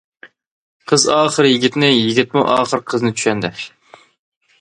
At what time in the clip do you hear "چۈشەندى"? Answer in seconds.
3.21-3.53